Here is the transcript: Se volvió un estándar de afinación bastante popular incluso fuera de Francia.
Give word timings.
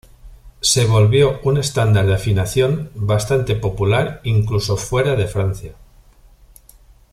Se 0.61 0.85
volvió 0.87 1.39
un 1.43 1.59
estándar 1.59 2.07
de 2.07 2.15
afinación 2.15 2.89
bastante 2.95 3.55
popular 3.55 4.19
incluso 4.23 4.75
fuera 4.75 5.13
de 5.15 5.27
Francia. 5.27 5.75